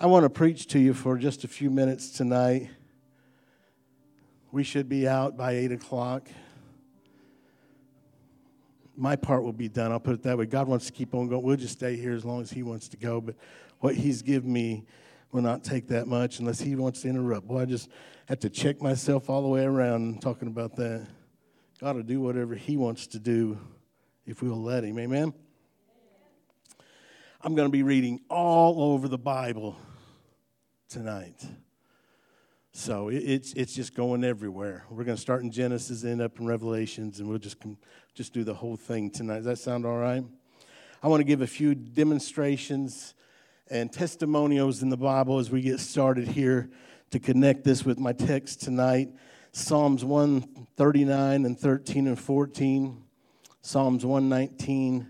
[0.00, 2.70] I want to preach to you for just a few minutes tonight.
[4.52, 6.28] We should be out by 8 o'clock.
[8.96, 9.90] My part will be done.
[9.90, 10.46] I'll put it that way.
[10.46, 11.42] God wants to keep on going.
[11.42, 13.20] We'll just stay here as long as He wants to go.
[13.20, 13.34] But
[13.80, 14.86] what He's given me
[15.32, 17.48] will not take that much unless He wants to interrupt.
[17.48, 17.88] Boy, I just
[18.26, 21.08] have to check myself all the way around talking about that.
[21.80, 23.58] God will do whatever He wants to do
[24.26, 24.96] if we'll let Him.
[25.00, 25.34] Amen?
[27.42, 29.76] I'm going to be reading all over the Bible
[30.88, 31.44] tonight.
[32.72, 34.84] So it's, it's just going everywhere.
[34.88, 37.58] We're going to start in Genesis, end up in Revelations, and we'll just,
[38.14, 39.36] just do the whole thing tonight.
[39.36, 40.24] Does that sound all right?
[41.02, 43.14] I want to give a few demonstrations
[43.70, 46.70] and testimonials in the Bible as we get started here
[47.10, 49.10] to connect this with my text tonight.
[49.52, 53.02] Psalms 139 and 13 and 14,
[53.60, 55.08] Psalms 119,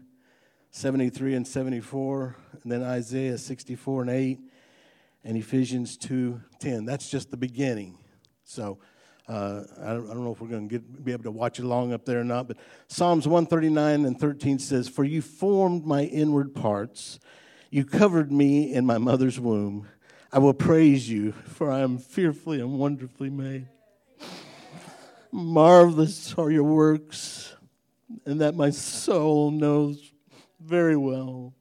[0.70, 4.38] 73 and 74, and then Isaiah 64 and 8,
[5.24, 6.86] and Ephesians 2:10.
[6.86, 7.98] That's just the beginning.
[8.44, 8.78] So
[9.28, 11.64] uh, I, don't, I, don't, know if we're going to be able to watch it
[11.64, 12.56] along up there or not, but
[12.86, 17.20] Psalms 139 and 13 says, For you formed my inward parts,
[17.70, 19.86] you covered me in my mother's womb.
[20.32, 23.68] I will praise you, for I am fearfully and wonderfully made.
[25.30, 27.54] Marvelous are your works,
[28.24, 30.10] and that my soul knows
[30.58, 31.52] very well.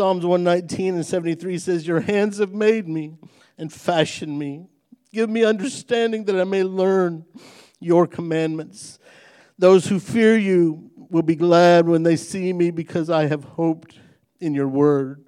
[0.00, 3.18] Psalms 119 and 73 says, Your hands have made me
[3.58, 4.64] and fashioned me.
[5.12, 7.26] Give me understanding that I may learn
[7.80, 8.98] your commandments.
[9.58, 13.98] Those who fear you will be glad when they see me because I have hoped
[14.40, 15.22] in your word.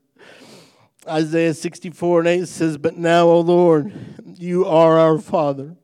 [1.07, 3.93] Isaiah 64 and 8 says, But now, O Lord,
[4.25, 5.77] you are our Father.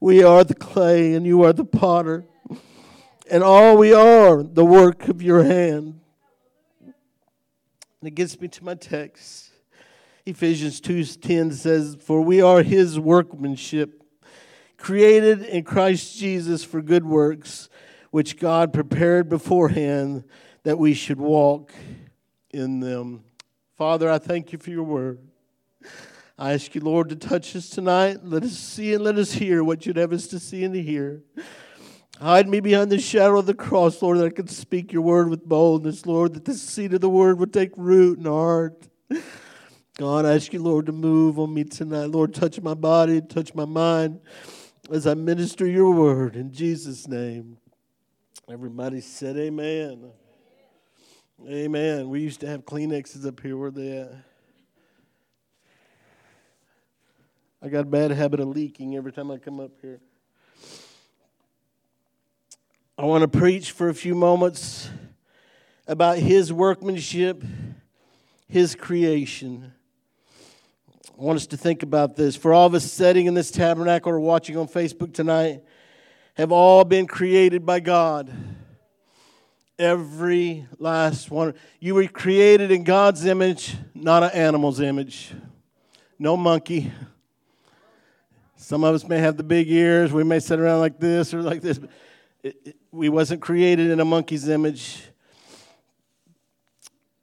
[0.00, 2.26] We are the clay and you are the potter.
[3.30, 6.01] And all we are, the work of your hand.
[8.02, 9.50] And it gets me to my text.
[10.26, 14.02] Ephesians 2:10 says, "For we are his workmanship,
[14.76, 17.68] created in Christ Jesus for good works,
[18.10, 20.24] which God prepared beforehand
[20.64, 21.72] that we should walk
[22.50, 23.22] in them."
[23.76, 25.20] Father, I thank you for your word.
[26.36, 28.24] I ask you, Lord, to touch us tonight.
[28.24, 30.82] Let us see and let us hear what you'd have us to see and to
[30.82, 31.22] hear.
[32.22, 35.28] Hide me behind the shadow of the cross, Lord, that I could speak your word
[35.28, 38.88] with boldness, Lord, that the seed of the word would take root in our heart.
[39.98, 42.10] God, I ask you, Lord, to move on me tonight.
[42.10, 44.20] Lord, touch my body, touch my mind
[44.88, 47.58] as I minister your word in Jesus' name.
[48.48, 50.12] Everybody said amen.
[51.44, 52.08] Amen.
[52.08, 53.56] We used to have Kleenexes up here.
[53.56, 54.12] Where they at?
[57.60, 60.00] I got a bad habit of leaking every time I come up here.
[62.98, 64.90] I want to preach for a few moments
[65.86, 67.42] about His workmanship,
[68.48, 69.72] His creation.
[71.18, 72.36] I want us to think about this.
[72.36, 75.62] For all of us sitting in this tabernacle or watching on Facebook tonight,
[76.34, 78.30] have all been created by God.
[79.78, 81.54] Every last one.
[81.80, 85.32] You were created in God's image, not an animal's image.
[86.18, 86.92] No monkey,
[88.56, 90.12] some of us may have the big ears.
[90.12, 91.80] We may sit around like this or like this.
[92.42, 95.02] It, it, we wasn't created in a monkey's image.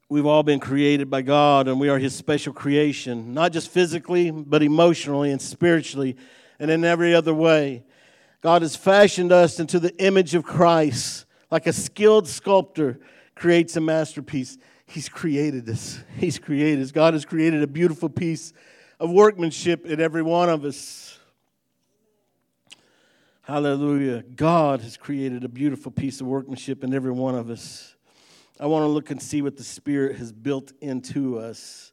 [0.09, 4.31] We've all been created by God, and we are His special creation, not just physically,
[4.31, 6.17] but emotionally and spiritually,
[6.57, 7.83] and in every other way.
[8.41, 12.99] God has fashioned us into the image of Christ, like a skilled sculptor
[13.35, 14.57] creates a masterpiece.
[14.87, 15.99] He's created us.
[16.17, 16.91] He's created us.
[16.91, 18.53] God has created a beautiful piece
[18.99, 21.18] of workmanship in every one of us.
[23.49, 24.21] Hallelujah.
[24.35, 27.95] God has created a beautiful piece of workmanship in every one of us.
[28.59, 31.91] I want to look and see what the Spirit has built into us.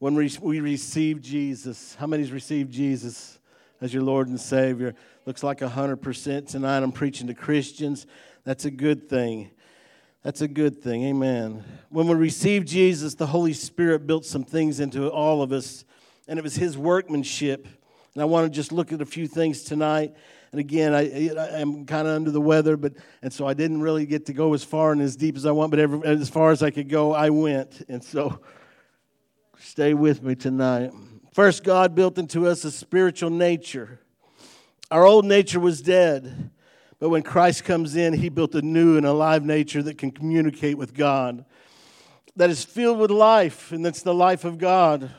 [0.00, 3.38] When we, we receive Jesus, how many's received Jesus
[3.80, 4.94] as your Lord and Savior?
[5.24, 6.82] Looks like 100% tonight.
[6.82, 8.06] I'm preaching to Christians.
[8.44, 9.50] That's a good thing.
[10.22, 11.04] That's a good thing.
[11.04, 11.64] Amen.
[11.88, 15.86] When we received Jesus, the Holy Spirit built some things into all of us,
[16.28, 17.66] and it was His workmanship.
[18.12, 20.14] And I want to just look at a few things tonight.
[20.52, 24.04] And again, I, I'm kind of under the weather, but and so I didn't really
[24.04, 26.50] get to go as far and as deep as I want, but every, as far
[26.50, 27.82] as I could go, I went.
[27.88, 28.38] And so
[29.58, 30.92] stay with me tonight.
[31.32, 34.00] First, God built into us a spiritual nature.
[34.90, 36.50] Our old nature was dead,
[36.98, 40.76] but when Christ comes in, he built a new and alive nature that can communicate
[40.76, 41.46] with God,
[42.36, 45.10] that is filled with life, and that's the life of God.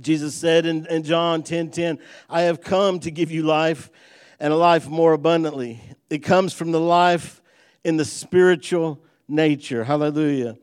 [0.00, 3.88] Jesus said in, in John 10 10, I have come to give you life
[4.40, 5.80] and a life more abundantly.
[6.10, 7.40] It comes from the life
[7.84, 9.84] in the spiritual nature.
[9.84, 10.56] Hallelujah.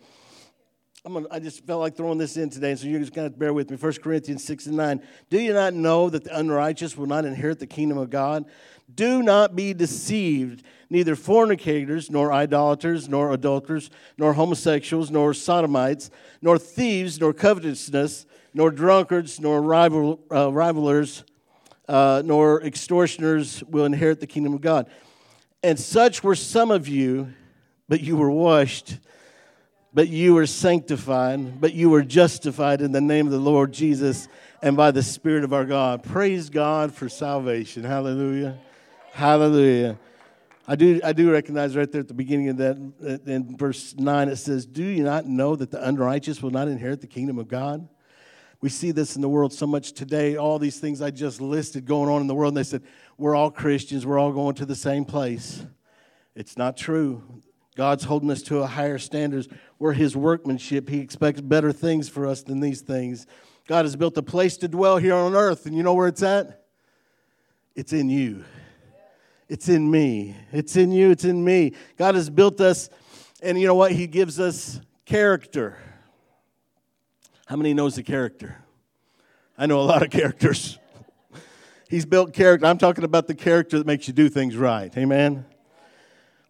[1.05, 3.51] Gonna, I just felt like throwing this in today, so you're just going to bear
[3.53, 3.75] with me.
[3.75, 5.01] 1 Corinthians 6 and 9.
[5.29, 8.45] Do you not know that the unrighteous will not inherit the kingdom of God?
[8.93, 10.63] Do not be deceived.
[10.89, 16.09] Neither fornicators, nor idolaters, nor adulterers, nor homosexuals, nor sodomites,
[16.41, 21.23] nor thieves, nor covetousness, nor drunkards, nor rival, uh, rivalers,
[21.93, 24.89] uh, nor extortioners will inherit the kingdom of God.
[25.61, 27.31] And such were some of you,
[27.87, 28.97] but you were washed,
[29.93, 34.27] but you were sanctified, but you were justified in the name of the Lord Jesus
[34.63, 36.01] and by the Spirit of our God.
[36.01, 37.83] Praise God for salvation.
[37.83, 38.57] Hallelujah.
[39.11, 39.99] Hallelujah.
[40.67, 44.29] I do, I do recognize right there at the beginning of that, in verse 9,
[44.29, 47.47] it says, Do you not know that the unrighteous will not inherit the kingdom of
[47.47, 47.87] God?
[48.63, 51.83] We see this in the world so much today, all these things I just listed
[51.83, 52.81] going on in the world, and they said,
[53.17, 55.65] We're all Christians, we're all going to the same place.
[56.33, 57.41] It's not true.
[57.75, 59.49] God's holding us to a higher standards.
[59.79, 60.87] We're His workmanship.
[60.87, 63.27] He expects better things for us than these things.
[63.67, 66.23] God has built a place to dwell here on earth, and you know where it's
[66.23, 66.63] at?
[67.75, 68.45] It's in you.
[69.49, 70.37] It's in me.
[70.53, 71.11] It's in you.
[71.11, 71.73] It's in me.
[71.97, 72.89] God has built us,
[73.41, 73.91] and you know what?
[73.91, 75.77] He gives us character.
[77.45, 78.63] How many knows the character?
[79.57, 80.79] I know a lot of characters.
[81.89, 82.65] He's built character.
[82.65, 84.95] I'm talking about the character that makes you do things right.
[84.97, 85.45] Amen.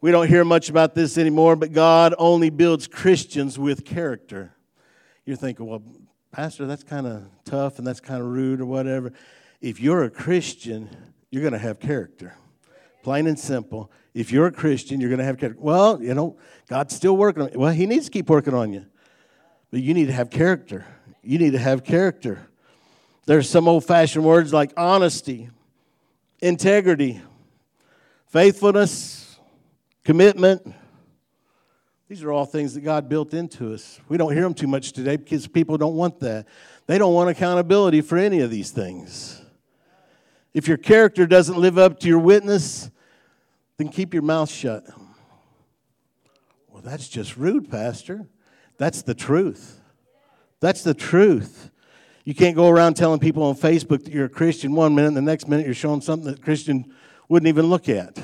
[0.02, 4.54] We don't hear much about this anymore, but God only builds Christians with character.
[5.26, 5.82] You're thinking, well,
[6.32, 9.14] Pastor, that's kind of tough and that's kind of rude or whatever.
[9.62, 10.90] If you're a Christian,
[11.32, 12.36] you're going to have character.
[13.02, 13.92] Plain and simple.
[14.14, 15.62] If you're a Christian, you're going to have character.
[15.62, 16.38] Well, you know,
[16.70, 17.60] God's still working on you.
[17.60, 18.86] Well, He needs to keep working on you.
[19.74, 20.86] But you need to have character.
[21.24, 22.48] You need to have character.
[23.26, 25.50] There's some old fashioned words like honesty,
[26.44, 27.20] integrity,
[28.28, 29.40] faithfulness,
[30.04, 30.76] commitment.
[32.08, 34.00] These are all things that God built into us.
[34.10, 36.46] We don't hear them too much today because people don't want that.
[36.86, 39.42] They don't want accountability for any of these things.
[40.54, 42.92] If your character doesn't live up to your witness,
[43.78, 44.84] then keep your mouth shut.
[46.70, 48.28] Well, that's just rude, Pastor.
[48.84, 49.80] That's the truth.
[50.60, 51.72] That's the truth.
[52.26, 55.16] You can't go around telling people on Facebook that you're a Christian one minute, and
[55.16, 56.94] the next minute you're showing something that a Christian
[57.30, 58.22] wouldn't even look at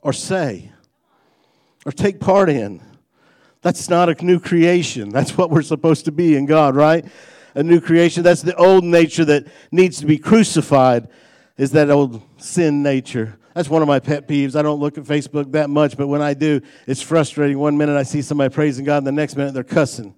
[0.00, 0.72] or say
[1.84, 2.80] or take part in.
[3.60, 5.10] That's not a new creation.
[5.10, 7.04] That's what we're supposed to be in God, right?
[7.54, 8.22] A new creation.
[8.22, 11.08] That's the old nature that needs to be crucified,
[11.58, 13.38] is that old sin nature.
[13.54, 14.56] That's one of my pet peeves.
[14.56, 17.58] I don't look at Facebook that much, but when I do, it's frustrating.
[17.58, 20.14] One minute I see somebody praising God, and the next minute they're cussing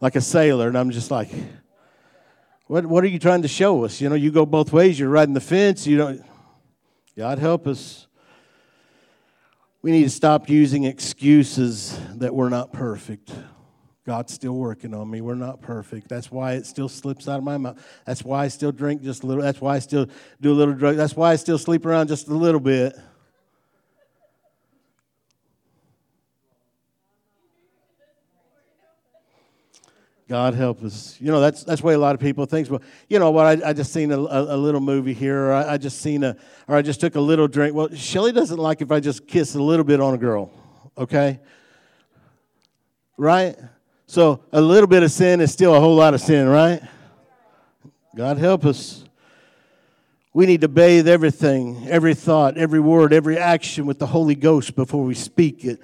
[0.00, 1.30] like a sailor, and I'm just like,
[2.68, 4.00] what, what are you trying to show us?
[4.00, 4.98] You know, you go both ways.
[4.98, 5.86] You're riding the fence.
[5.86, 6.24] You don't.
[7.16, 8.06] God help us.
[9.82, 13.32] We need to stop using excuses that we're not perfect.
[14.06, 15.20] God's still working on me.
[15.20, 16.08] We're not perfect.
[16.08, 17.84] That's why it still slips out of my mouth.
[18.04, 19.42] That's why I still drink just a little.
[19.42, 20.06] That's why I still
[20.40, 20.94] do a little drug.
[20.94, 22.96] That's why I still sleep around just a little bit.
[30.28, 31.16] God help us.
[31.20, 32.70] You know, that's that's the way a lot of people think.
[32.70, 33.64] Well, you know what?
[33.64, 36.22] I, I just seen a, a, a, little movie here, or I, I, just seen
[36.22, 36.36] a,
[36.68, 37.74] or I just took a little drink.
[37.74, 40.50] Well, Shelly doesn't like if I just kiss a little bit on a girl.
[40.96, 41.40] Okay,
[43.16, 43.56] right?
[44.06, 46.80] So a little bit of sin is still a whole lot of sin, right?
[48.14, 49.04] God help us.
[50.32, 54.76] We need to bathe everything, every thought, every word, every action with the Holy Ghost
[54.76, 55.82] before we speak it.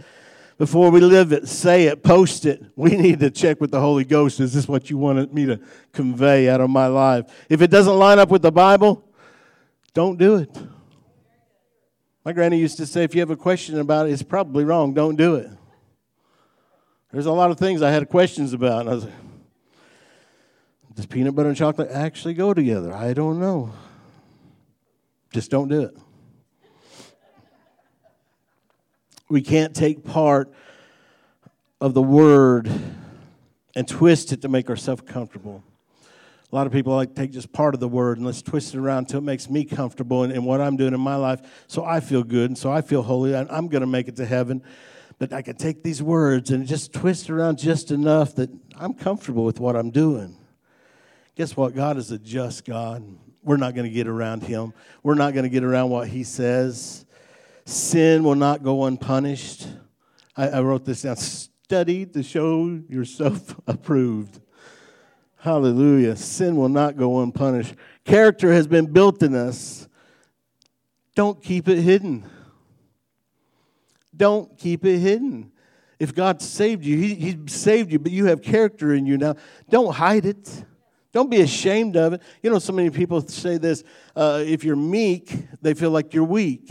[0.58, 2.62] Before we live it, say it, post it.
[2.76, 4.38] We need to check with the Holy Ghost.
[4.40, 5.58] Is this what you wanted me to
[5.92, 7.26] convey out of my life?
[7.48, 9.02] If it doesn't line up with the Bible,
[9.94, 10.56] don't do it.
[12.24, 14.94] My granny used to say, if you have a question about it, it's probably wrong.
[14.94, 15.50] Don't do it.
[17.12, 18.80] There's a lot of things I had questions about.
[18.80, 19.14] And I was like,
[20.94, 22.92] does peanut butter and chocolate actually go together?
[22.92, 23.72] I don't know.
[25.32, 25.96] Just don't do it.
[29.28, 30.52] We can't take part
[31.80, 32.70] of the word
[33.74, 35.62] and twist it to make ourselves comfortable.
[36.50, 38.78] A lot of people like take just part of the word and let's twist it
[38.78, 41.82] around until it makes me comfortable in, in what I'm doing in my life so
[41.82, 43.34] I feel good and so I feel holy.
[43.34, 44.62] I'm going to make it to heaven.
[45.22, 49.44] But I can take these words and just twist around just enough that I'm comfortable
[49.44, 50.36] with what I'm doing.
[51.36, 51.76] Guess what?
[51.76, 53.04] God is a just God.
[53.40, 54.74] We're not going to get around Him,
[55.04, 57.06] we're not going to get around what He says.
[57.66, 59.68] Sin will not go unpunished.
[60.36, 64.40] I, I wrote this down study to show yourself approved.
[65.36, 66.16] Hallelujah.
[66.16, 67.76] Sin will not go unpunished.
[68.04, 69.86] Character has been built in us.
[71.14, 72.28] Don't keep it hidden.
[74.22, 75.50] Don't keep it hidden.
[75.98, 79.34] If God saved you, he, he saved you, but you have character in you now.
[79.68, 80.64] Don't hide it.
[81.10, 82.22] Don't be ashamed of it.
[82.40, 83.82] You know, so many people say this
[84.14, 86.70] uh, if you're meek, they feel like you're weak.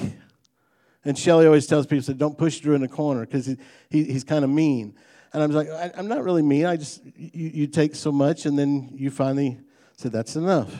[1.04, 3.58] And Shelly always tells people, say, don't push Drew in the corner because he,
[3.90, 4.96] he, he's kind of mean.
[5.34, 6.66] And I was like, I, am not really mean.
[6.66, 9.60] I just, you, you take so much, and then you finally
[9.98, 10.74] said, that's enough.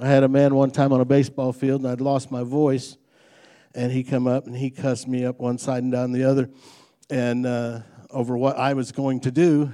[0.00, 2.96] I had a man one time on a baseball field, and I'd lost my voice.
[3.76, 6.48] And he come up and he cussed me up one side and down the other,
[7.10, 7.80] and uh,
[8.10, 9.70] over what I was going to do.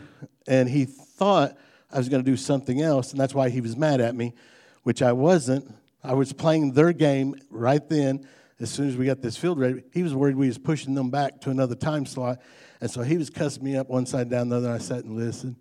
[0.48, 1.56] And he thought
[1.90, 4.34] I was going to do something else, and that's why he was mad at me,
[4.82, 5.72] which I wasn't.
[6.02, 8.26] I was playing their game right then.
[8.58, 11.10] As soon as we got this field ready, he was worried we was pushing them
[11.10, 12.40] back to another time slot,
[12.80, 14.72] and so he was cussing me up one side down the other.
[14.72, 15.56] I sat and listened,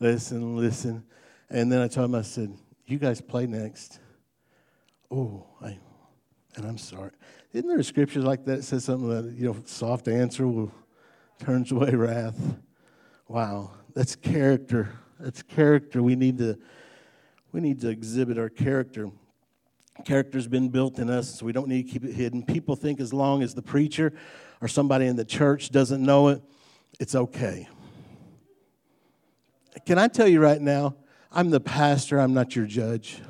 [0.00, 1.02] listened, listened,
[1.50, 2.56] and then I told him, I said,
[2.86, 4.00] "You guys play next."
[5.10, 5.78] Oh, I,
[6.56, 7.10] and I'm sorry.
[7.52, 10.72] Isn't there a scripture like that that says something that you know, soft answer will
[11.38, 12.56] turns away wrath?
[13.28, 14.98] Wow, that's character.
[15.20, 16.02] That's character.
[16.02, 16.58] We need to
[17.52, 19.10] we need to exhibit our character.
[20.06, 22.42] Character's been built in us, so we don't need to keep it hidden.
[22.42, 24.14] People think as long as the preacher
[24.62, 26.42] or somebody in the church doesn't know it,
[26.98, 27.68] it's okay.
[29.84, 30.96] Can I tell you right now,
[31.30, 33.20] I'm the pastor, I'm not your judge.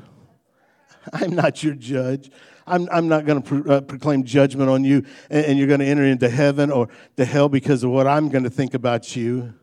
[1.12, 2.31] I'm not your judge.
[2.66, 5.81] I'm, I'm not going to pro- uh, proclaim judgment on you and, and you're going
[5.81, 9.16] to enter into heaven or to hell because of what I'm going to think about
[9.16, 9.54] you.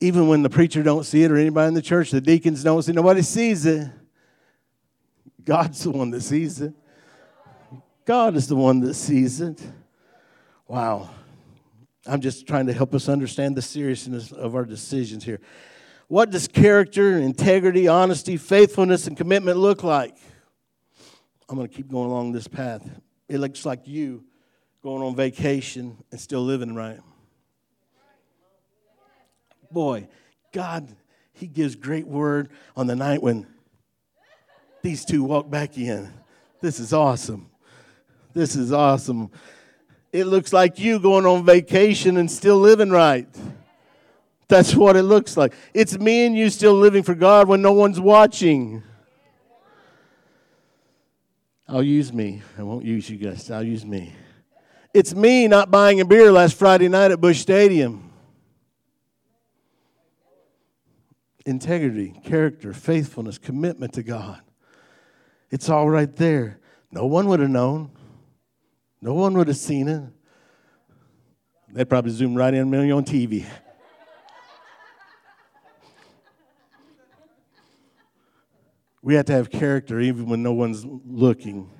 [0.00, 2.82] Even when the preacher don't see it or anybody in the church, the deacons don't
[2.82, 3.90] see it, nobody sees it.
[5.44, 6.74] God's the one that sees it.
[8.04, 9.62] God is the one that sees it.
[10.68, 11.10] Wow.
[12.06, 15.40] I'm just trying to help us understand the seriousness of our decisions here.
[16.08, 20.16] What does character, integrity, honesty, faithfulness, and commitment look like?
[21.48, 22.88] I'm going to keep going along this path.
[23.28, 24.24] It looks like you
[24.82, 27.00] going on vacation and still living right
[29.70, 30.08] boy,
[30.52, 30.88] God,
[31.32, 33.46] He gives great word on the night when
[34.82, 36.12] these two walk back in.
[36.60, 37.50] This is awesome.
[38.32, 39.30] This is awesome.
[40.12, 43.28] It looks like you going on vacation and still living right.
[44.48, 45.52] That's what it looks like.
[45.74, 48.82] It's me and you still living for God when no one's watching.
[51.68, 52.42] I'll use me.
[52.58, 53.50] I won't use you guys.
[53.50, 54.12] I'll use me.
[54.94, 58.06] It's me not buying a beer last Friday night at Busch Stadium.
[61.46, 64.40] integrity, character, faithfulness, commitment to God.
[65.50, 66.58] It's all right there.
[66.90, 67.92] No one would have known.
[69.00, 70.02] No one would have seen it.
[71.72, 73.46] They'd probably zoom right in on TV.
[79.06, 81.70] We have to have character even when no one's looking.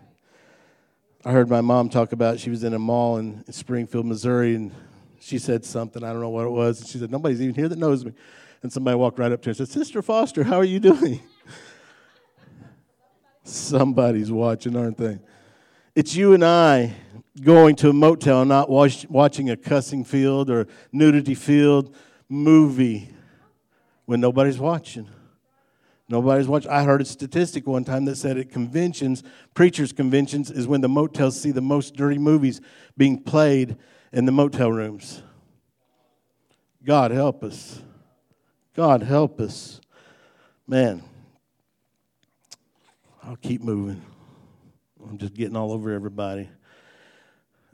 [1.24, 4.72] I heard my mom talk about she was in a mall in Springfield, Missouri, and
[5.18, 6.04] she said something.
[6.04, 6.78] I don't know what it was.
[6.78, 8.12] And She said, Nobody's even here that knows me.
[8.62, 11.20] And somebody walked right up to her and said, Sister Foster, how are you doing?
[13.42, 15.18] Somebody's watching, aren't they?
[15.96, 16.94] It's you and I
[17.42, 21.92] going to a motel, not watch, watching a cussing field or nudity field
[22.28, 23.10] movie
[24.04, 25.08] when nobody's watching.
[26.08, 26.70] Nobody's watching.
[26.70, 30.88] I heard a statistic one time that said at conventions, preachers' conventions, is when the
[30.88, 32.60] motels see the most dirty movies
[32.96, 33.76] being played
[34.12, 35.22] in the motel rooms.
[36.84, 37.82] God help us.
[38.74, 39.80] God help us.
[40.68, 41.02] Man,
[43.22, 44.02] I'll keep moving.
[45.08, 46.48] I'm just getting all over everybody.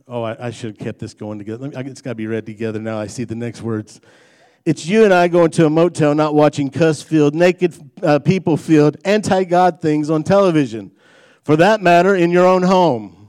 [0.08, 1.68] Oh, I, I should have kept this going together.
[1.68, 2.98] Me, it's got to be read together now.
[2.98, 4.00] I see the next words.
[4.64, 8.56] It's you and I going to a motel, not watching cuss field, naked uh, people
[8.56, 10.92] field, anti God things on television.
[11.42, 13.28] For that matter, in your own home.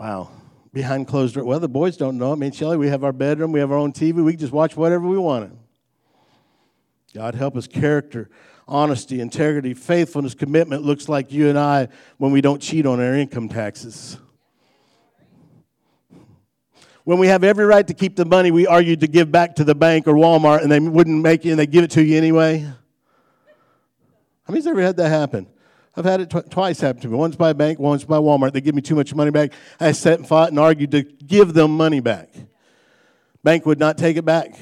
[0.00, 0.30] Wow
[0.74, 1.46] behind closed doors.
[1.46, 2.32] Well, the boys don't know.
[2.32, 4.52] I mean, Shelly, we have our bedroom, we have our own TV, we can just
[4.52, 5.56] watch whatever we want.
[7.14, 7.68] God help us.
[7.68, 8.28] Character,
[8.66, 13.14] honesty, integrity, faithfulness, commitment looks like you and I when we don't cheat on our
[13.14, 14.18] income taxes.
[17.04, 19.64] When we have every right to keep the money we argued to give back to
[19.64, 22.16] the bank or Walmart and they wouldn't make it and they give it to you
[22.16, 22.60] anyway.
[22.60, 25.46] How many's ever had that happen?
[25.96, 27.16] I've had it tw- twice happen to me.
[27.16, 28.52] Once by a bank, once by Walmart.
[28.52, 29.52] They give me too much money back.
[29.78, 32.30] I sat and fought and argued to give them money back.
[33.42, 34.54] Bank would not take it back.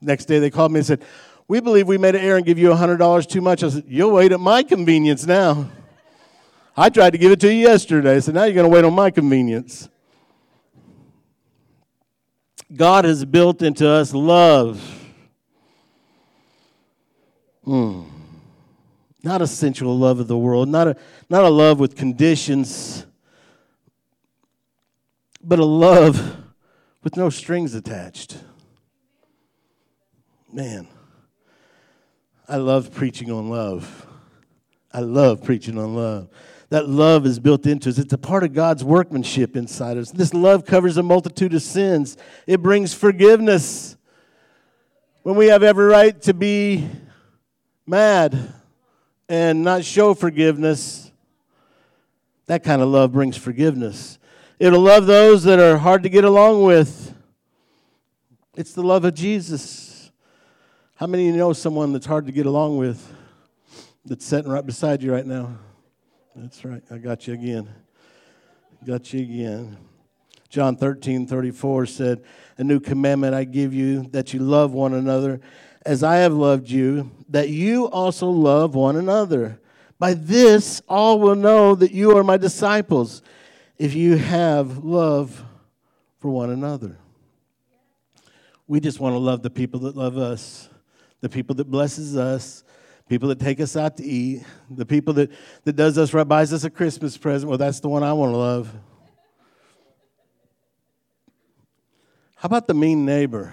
[0.00, 1.02] Next day they called me and said,
[1.46, 3.62] We believe we made an error and give you $100 too much.
[3.62, 5.70] I said, You'll wait at my convenience now.
[6.76, 8.16] I tried to give it to you yesterday.
[8.16, 9.88] I said, Now you're going to wait on my convenience.
[12.74, 14.80] God has built into us love.
[17.64, 18.02] Hmm.
[19.22, 20.96] Not a sensual love of the world, not a,
[21.28, 23.04] not a love with conditions,
[25.42, 26.36] but a love
[27.02, 28.38] with no strings attached.
[30.52, 30.88] Man,
[32.48, 34.06] I love preaching on love.
[34.92, 36.28] I love preaching on love.
[36.70, 37.98] That love is built into us.
[37.98, 40.12] It's a part of God's workmanship inside us.
[40.12, 42.16] This love covers a multitude of sins.
[42.46, 43.96] It brings forgiveness.
[45.22, 46.88] When we have every right to be
[47.86, 48.54] mad
[49.28, 51.10] and not show forgiveness,
[52.46, 54.18] that kind of love brings forgiveness.
[54.60, 57.14] It'll love those that are hard to get along with.
[58.56, 60.12] It's the love of Jesus.
[60.94, 63.12] How many of you know someone that's hard to get along with
[64.04, 65.56] that's sitting right beside you right now?
[66.36, 66.82] That's right.
[66.90, 67.68] I got you again.
[68.86, 69.76] Got you again.
[70.48, 72.22] John 13, 34 said,
[72.56, 75.40] A new commandment I give you that you love one another
[75.84, 79.60] as I have loved you, that you also love one another.
[79.98, 83.22] By this, all will know that you are my disciples
[83.78, 85.44] if you have love
[86.18, 86.96] for one another.
[88.66, 90.68] We just want to love the people that love us,
[91.20, 92.62] the people that blesses us,
[93.10, 95.32] people that take us out to eat, the people that,
[95.64, 97.48] that does us right, buys us a Christmas present.
[97.48, 98.72] Well, that's the one I want to love.
[102.36, 103.52] How about the mean neighbor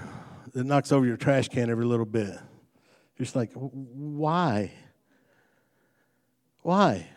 [0.54, 2.30] that knocks over your trash can every little bit?
[2.30, 4.72] You're just like, why?
[6.62, 7.08] Why?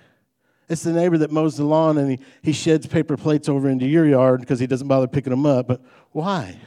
[0.66, 3.86] It's the neighbor that mows the lawn and he, he sheds paper plates over into
[3.86, 5.68] your yard because he doesn't bother picking them up.
[5.68, 5.82] But
[6.12, 6.58] why?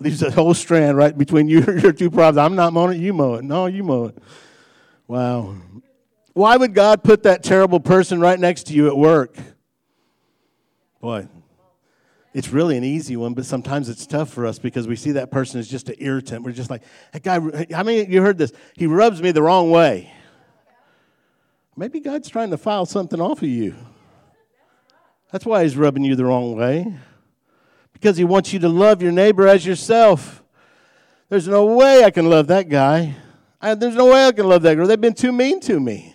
[0.00, 2.38] Leaves a whole strand right between you your two problems.
[2.38, 3.44] I'm not mowing it, you mow it.
[3.44, 4.18] No, you mow it.
[5.06, 5.56] Wow.
[6.34, 9.36] Why would God put that terrible person right next to you at work?
[11.00, 11.28] Boy,
[12.34, 15.30] it's really an easy one, but sometimes it's tough for us because we see that
[15.30, 16.44] person as just an irritant.
[16.44, 17.40] We're just like, that guy,
[17.74, 18.52] I mean, you heard this?
[18.74, 20.12] He rubs me the wrong way.
[21.76, 23.74] Maybe God's trying to file something off of you.
[25.32, 26.94] That's why he's rubbing you the wrong way.
[27.98, 30.42] Because he wants you to love your neighbor as yourself.
[31.28, 33.16] There's no way I can love that guy.
[33.60, 34.86] I, there's no way I can love that girl.
[34.86, 36.14] They've been too mean to me.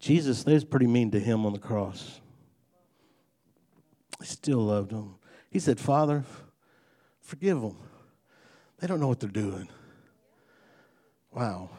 [0.00, 2.20] Jesus, they was pretty mean to him on the cross.
[4.18, 5.14] He still loved him.
[5.50, 6.24] He said, Father,
[7.20, 7.76] forgive them.
[8.78, 9.68] They don't know what they're doing.
[11.30, 11.70] Wow.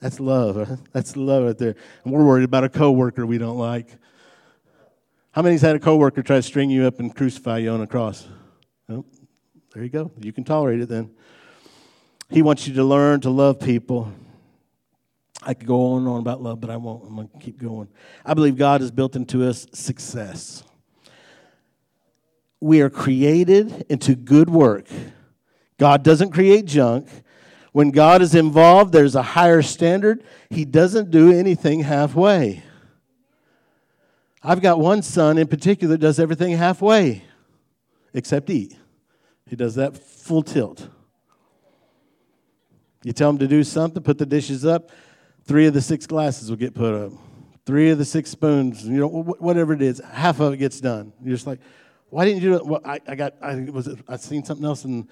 [0.00, 0.80] That's love.
[0.92, 1.76] That's love right there.
[2.04, 3.88] And we're worried about a coworker we don't like.
[5.36, 7.86] How many's had a coworker try to string you up and crucify you on a
[7.86, 8.26] cross?
[8.88, 9.04] Oh,
[9.74, 10.10] there you go.
[10.18, 11.10] You can tolerate it then.
[12.30, 14.10] He wants you to learn to love people.
[15.42, 17.04] I could go on and on about love, but I won't.
[17.06, 17.88] I'm going to keep going.
[18.24, 20.64] I believe God has built into us success.
[22.58, 24.88] We are created into good work.
[25.76, 27.10] God doesn't create junk.
[27.72, 30.24] When God is involved, there's a higher standard.
[30.48, 32.62] He doesn't do anything halfway.
[34.48, 37.24] I've got one son in particular that does everything halfway
[38.14, 38.76] except eat.
[39.48, 40.88] He does that full tilt.
[43.02, 44.90] You tell him to do something, put the dishes up,
[45.46, 47.12] three of the six glasses will get put up.
[47.64, 51.12] Three of the six spoons, you know, whatever it is, half of it gets done.
[51.24, 51.58] You're just like,
[52.10, 52.64] why didn't you do it?
[52.64, 55.08] Well, I, I got, I was, I seen something else, and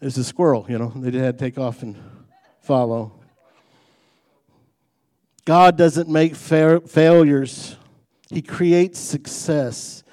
[0.00, 0.64] it's a squirrel.
[0.70, 1.96] You know, they had to take off and
[2.62, 3.12] follow.
[5.44, 7.76] God doesn't make fair, failures.
[8.30, 10.04] He creates success.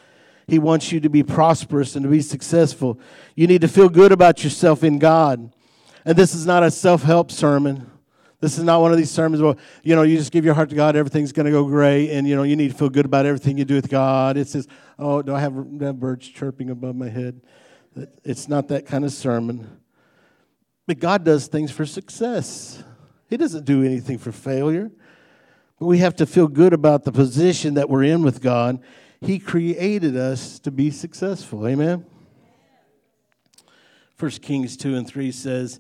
[0.48, 3.00] He wants you to be prosperous and to be successful.
[3.36, 5.54] You need to feel good about yourself in God.
[6.06, 7.92] And this is not a self help sermon.
[8.40, 10.70] This is not one of these sermons where, you know, you just give your heart
[10.70, 13.06] to God, everything's going to go great, and, you know, you need to feel good
[13.06, 14.38] about everything you do with God.
[14.38, 14.68] It says,
[15.00, 17.42] oh, do I have, do I have birds chirping above my head?
[18.24, 19.82] It's not that kind of sermon.
[20.86, 22.84] But God does things for success,
[23.28, 24.92] He doesn't do anything for failure.
[25.80, 28.80] We have to feel good about the position that we're in with God.
[29.22, 31.68] He created us to be successful.
[31.68, 32.06] Amen?
[34.20, 35.80] 1 Kings 2 and 3 says,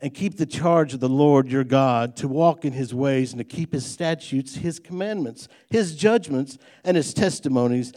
[0.00, 3.38] and keep the charge of the Lord your God, to walk in his ways and
[3.38, 7.92] to keep his statutes, his commandments, his judgments, and his testimonies,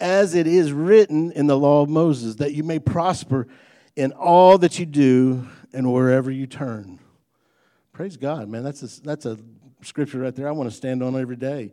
[0.00, 3.46] as it is written in the law of Moses, that you may prosper
[3.94, 6.98] in all that you do and wherever you turn.
[7.92, 8.64] Praise God, man.
[8.64, 9.38] That's a, that's a
[9.84, 11.72] scripture right there I want to stand on every day.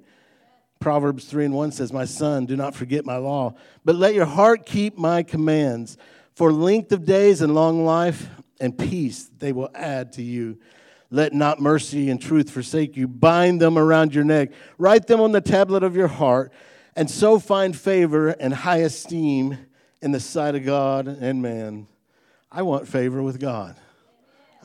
[0.79, 3.53] Proverbs 3 and 1 says, My son, do not forget my law,
[3.85, 5.97] but let your heart keep my commands.
[6.33, 8.27] For length of days and long life
[8.59, 10.57] and peace they will add to you.
[11.11, 13.07] Let not mercy and truth forsake you.
[13.07, 14.51] Bind them around your neck.
[14.77, 16.51] Write them on the tablet of your heart,
[16.95, 19.57] and so find favor and high esteem
[20.01, 21.87] in the sight of God and man.
[22.51, 23.75] I want favor with God.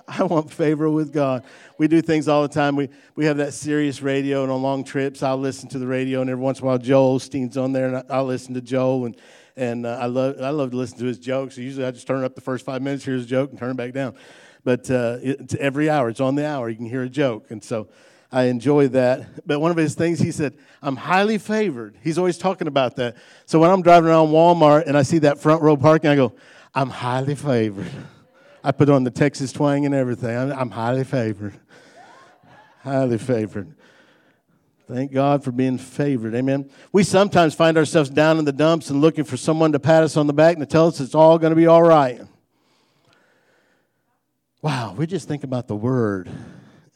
[0.08, 1.42] I want favor with God.
[1.78, 2.76] We do things all the time.
[2.76, 6.20] We, we have that Sirius radio, and on long trips, I'll listen to the radio,
[6.20, 9.06] and every once in a while, Joel Osteen's on there, and I'll listen to Joel.
[9.06, 9.16] And,
[9.56, 11.58] and uh, I, love, I love to listen to his jokes.
[11.58, 13.76] Usually, I just turn up the first five minutes, hear his joke, and turn it
[13.76, 14.14] back down.
[14.62, 17.50] But uh, it's every hour, it's on the hour, you can hear a joke.
[17.50, 17.88] And so
[18.30, 19.46] I enjoy that.
[19.46, 21.96] But one of his things, he said, I'm highly favored.
[22.02, 23.16] He's always talking about that.
[23.46, 26.32] So when I'm driving around Walmart and I see that front row parking, I go,
[26.74, 27.90] I'm highly favored.
[28.66, 30.36] I put on the Texas twang and everything.
[30.36, 31.54] I'm, I'm highly favored.
[32.82, 33.72] Highly favored.
[34.88, 36.34] Thank God for being favored.
[36.34, 36.68] Amen.
[36.90, 40.16] We sometimes find ourselves down in the dumps and looking for someone to pat us
[40.16, 42.22] on the back and to tell us it's all going to be all right.
[44.62, 46.28] Wow, we just think about the word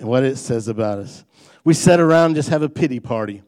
[0.00, 1.24] and what it says about us.
[1.62, 3.44] We sit around and just have a pity party.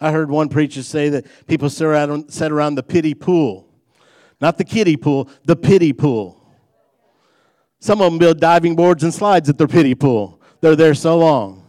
[0.00, 3.68] I heard one preacher say that people sit around, sit around the pity pool.
[4.40, 6.35] Not the kiddie pool, the pity pool.
[7.86, 10.40] Some of them build diving boards and slides at their pity pool.
[10.60, 11.62] They're there so long.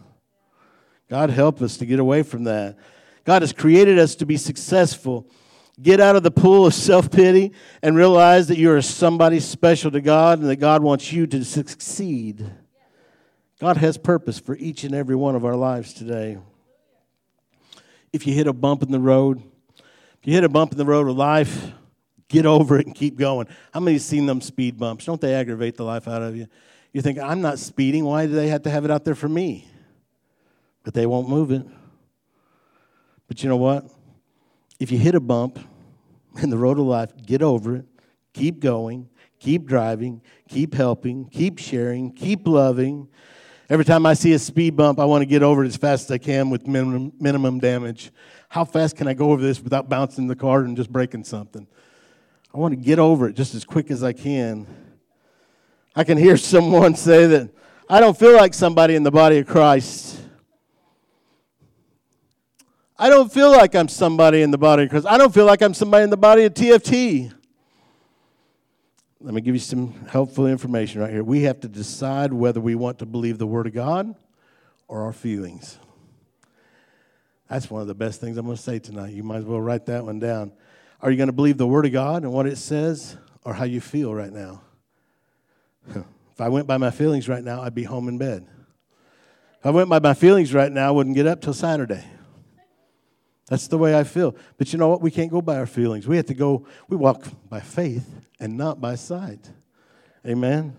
[1.08, 2.76] God help us to get away from that.
[3.22, 5.30] God has created us to be successful.
[5.80, 7.52] Get out of the pool of self pity
[7.84, 11.44] and realize that you are somebody special to God and that God wants you to
[11.44, 12.44] succeed.
[13.60, 16.38] God has purpose for each and every one of our lives today.
[18.12, 19.40] If you hit a bump in the road,
[19.78, 21.70] if you hit a bump in the road of life,
[22.28, 23.46] get over it and keep going.
[23.72, 25.04] How many have seen them speed bumps?
[25.04, 26.46] Don't they aggravate the life out of you?
[26.92, 28.04] You think, I'm not speeding.
[28.04, 29.66] Why do they have to have it out there for me?
[30.84, 31.66] But they won't move it.
[33.26, 33.86] But you know what?
[34.78, 35.58] If you hit a bump
[36.42, 37.84] in the road of life, get over it,
[38.32, 43.08] keep going, keep driving, keep helping, keep sharing, keep loving,
[43.70, 46.06] Every time I see a speed bump, I want to get over it as fast
[46.06, 48.10] as I can with minimum, minimum damage.
[48.48, 51.66] How fast can I go over this without bouncing the car and just breaking something?
[52.52, 54.66] I want to get over it just as quick as I can.
[55.94, 57.50] I can hear someone say that
[57.88, 60.20] I don't feel like somebody in the body of Christ.
[62.98, 65.06] I don't feel like I'm somebody in the body of Christ.
[65.06, 67.32] I don't feel like I'm somebody in the body of TFT.
[69.20, 71.24] Let me give you some helpful information right here.
[71.24, 74.14] We have to decide whether we want to believe the Word of God
[74.86, 75.78] or our feelings.
[77.48, 79.14] That's one of the best things I'm going to say tonight.
[79.14, 80.52] You might as well write that one down.
[81.00, 83.64] Are you going to believe the Word of God and what it says or how
[83.64, 84.62] you feel right now?
[85.88, 88.46] if I went by my feelings right now, I'd be home in bed.
[89.60, 92.04] If I went by my feelings right now, I wouldn't get up till Saturday.
[93.48, 94.36] That's the way I feel.
[94.56, 95.00] But you know what?
[95.00, 96.06] We can't go by our feelings.
[96.06, 98.08] We have to go, we walk by faith
[98.38, 99.50] and not by sight.
[100.26, 100.76] Amen.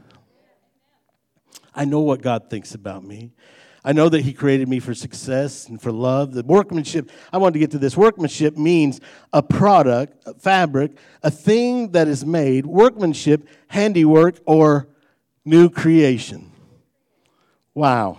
[1.74, 3.32] I know what God thinks about me.
[3.84, 6.34] I know that He created me for success and for love.
[6.34, 7.96] The workmanship, I want to get to this.
[7.96, 9.00] Workmanship means
[9.34, 14.88] a product, a fabric, a thing that is made, workmanship, handiwork, or
[15.46, 16.52] new creation.
[17.74, 18.18] Wow.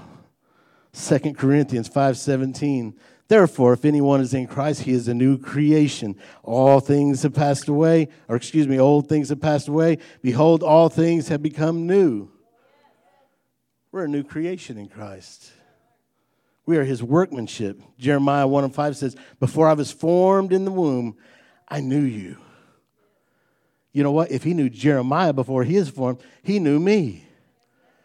[0.93, 2.95] 2 Corinthians 5:17
[3.31, 6.17] Therefore, if anyone is in Christ, he is a new creation.
[6.43, 9.99] All things have passed away, or excuse me, old things have passed away.
[10.21, 12.29] Behold, all things have become new.
[13.93, 15.51] We're a new creation in Christ.
[16.67, 17.81] We are his workmanship.
[17.99, 21.17] Jeremiah 1 and 5 says, Before I was formed in the womb,
[21.69, 22.37] I knew you.
[23.93, 24.31] You know what?
[24.31, 27.25] If he knew Jeremiah before he was formed, he knew me.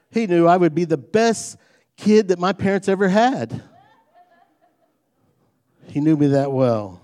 [0.09, 1.57] He knew I would be the best
[1.97, 3.61] kid that my parents ever had.
[5.87, 7.01] He knew me that well.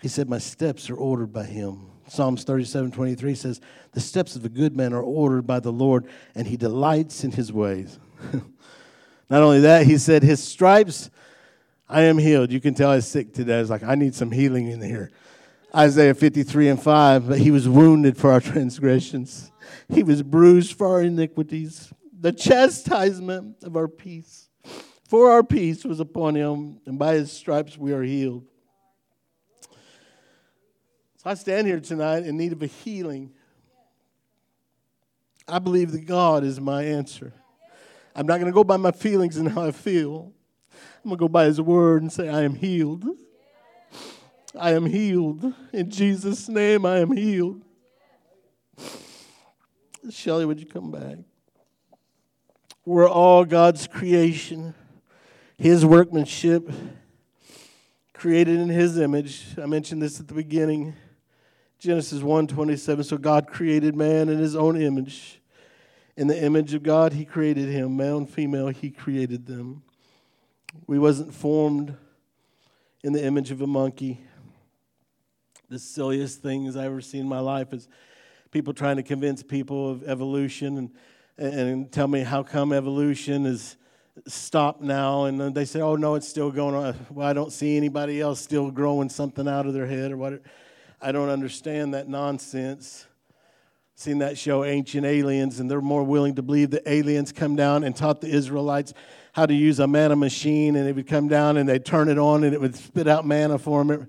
[0.00, 1.86] He said, My steps are ordered by him.
[2.06, 3.60] Psalms 37 23 says,
[3.92, 7.32] The steps of a good man are ordered by the Lord, and he delights in
[7.32, 7.98] his ways.
[9.30, 11.10] Not only that, he said, His stripes,
[11.88, 12.52] I am healed.
[12.52, 13.56] You can tell I was sick today.
[13.56, 15.10] I was like, I need some healing in here.
[15.74, 19.50] Isaiah 53 and 5, but he was wounded for our transgressions,
[19.88, 21.92] he was bruised for our iniquities.
[22.22, 24.50] The chastisement of our peace
[25.10, 28.44] for our peace was upon him, and by his stripes we are healed.
[31.16, 33.32] So I stand here tonight in need of a healing.
[35.50, 37.32] I believe that God is my answer.
[38.14, 40.32] I'm not going to go by my feelings and how I feel.
[41.04, 43.04] I'm going to go by his word and say, I am healed.
[44.58, 45.54] I am healed.
[45.72, 47.62] In Jesus' name, I am healed.
[50.10, 51.18] Shelly, would you come back?
[52.84, 54.74] We're all God's creation
[55.60, 56.72] his workmanship,
[58.14, 59.44] created in his image.
[59.60, 60.94] I mentioned this at the beginning.
[61.78, 65.39] Genesis 1:27 so God created man in his own image.
[66.16, 69.82] In the image of God he created him, male and female he created them.
[70.86, 71.96] We wasn't formed
[73.02, 74.20] in the image of a monkey.
[75.68, 77.88] The silliest things I ever seen in my life is
[78.50, 80.90] people trying to convince people of evolution and,
[81.38, 83.76] and tell me how come evolution is
[84.26, 85.24] stopped now.
[85.24, 86.94] And they say, oh, no, it's still going on.
[87.10, 90.42] Well, I don't see anybody else still growing something out of their head or what.
[91.00, 93.06] I don't understand that nonsense.
[94.00, 97.84] Seen that show, Ancient Aliens, and they're more willing to believe that aliens come down
[97.84, 98.94] and taught the Israelites
[99.32, 102.18] how to use a manna machine, and it would come down and they'd turn it
[102.18, 104.08] on and it would spit out manna for them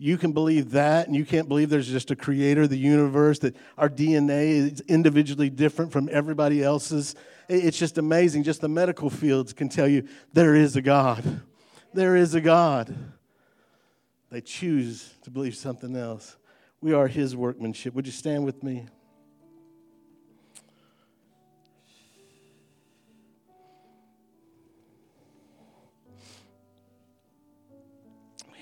[0.00, 3.40] you can believe that, and you can't believe there's just a creator, of the universe,
[3.40, 7.16] that our DNA is individually different from everybody else's.
[7.48, 8.44] It's just amazing.
[8.44, 11.40] Just the medical fields can tell you there is a God.
[11.92, 12.94] There is a God.
[14.30, 16.36] They choose to believe something else.
[16.80, 17.92] We are His workmanship.
[17.94, 18.86] Would you stand with me?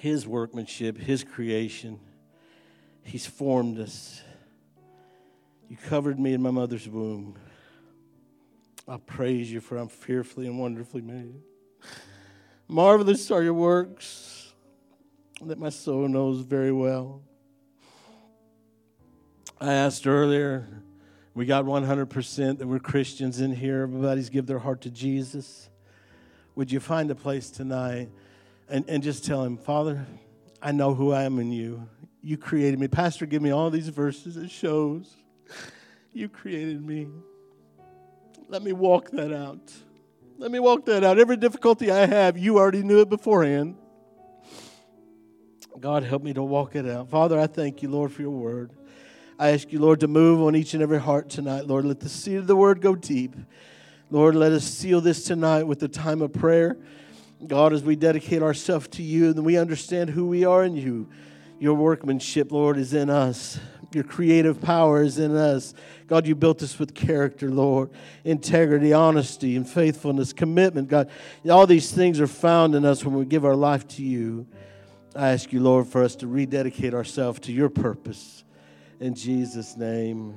[0.06, 1.98] His workmanship, His creation.
[3.02, 4.22] He's formed us.
[5.68, 7.34] You covered me in my mother's womb.
[8.86, 11.42] I praise you, for I'm fearfully and wonderfully made.
[12.68, 14.52] Marvelous are your works
[15.42, 17.22] that my soul knows very well.
[19.60, 20.68] I asked earlier,
[21.34, 23.82] we got 100% that we're Christians in here.
[23.82, 25.68] Everybody's give their heart to Jesus.
[26.54, 28.08] Would you find a place tonight?
[28.68, 30.06] And, and just tell him, Father,
[30.60, 31.88] I know who I am in you.
[32.22, 32.88] You created me.
[32.88, 34.36] Pastor, give me all these verses.
[34.36, 35.14] It shows
[36.12, 37.08] you created me.
[38.48, 39.72] Let me walk that out.
[40.38, 41.18] Let me walk that out.
[41.18, 43.76] Every difficulty I have, you already knew it beforehand.
[45.78, 47.10] God, help me to walk it out.
[47.10, 48.72] Father, I thank you, Lord, for your word.
[49.38, 51.66] I ask you, Lord, to move on each and every heart tonight.
[51.66, 53.36] Lord, let the seed of the word go deep.
[54.10, 56.78] Lord, let us seal this tonight with the time of prayer.
[57.44, 61.08] God, as we dedicate ourselves to you and we understand who we are in you,
[61.58, 63.58] your workmanship, Lord, is in us.
[63.92, 65.72] Your creative power is in us.
[66.06, 67.90] God, you built us with character, Lord,
[68.24, 70.88] integrity, honesty, and faithfulness, commitment.
[70.88, 71.08] God,
[71.48, 74.46] all these things are found in us when we give our life to you.
[75.14, 78.44] I ask you, Lord, for us to rededicate ourselves to your purpose.
[79.00, 80.34] In Jesus' name.